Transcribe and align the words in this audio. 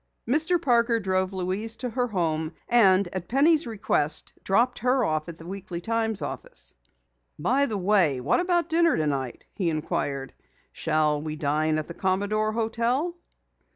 Mr. 0.27 0.59
Parker 0.59 0.99
drove 0.99 1.31
Louise 1.31 1.77
to 1.77 1.91
her 1.91 2.07
home, 2.07 2.53
and 2.67 3.07
at 3.09 3.27
Penny's 3.27 3.67
request 3.67 4.33
dropped 4.43 4.79
her 4.79 5.03
off 5.05 5.29
at 5.29 5.37
the 5.37 5.45
Weekly 5.45 5.79
Times 5.79 6.23
office. 6.23 6.73
"By 7.37 7.67
the 7.67 7.77
way, 7.77 8.19
what 8.19 8.39
about 8.39 8.67
dinner 8.67 8.97
tonight?" 8.97 9.45
he 9.53 9.69
inquired. 9.69 10.33
"Shall 10.71 11.21
we 11.21 11.35
dine 11.35 11.77
at 11.77 11.87
the 11.87 11.93
Commodore 11.93 12.51
Hotel?" 12.53 13.13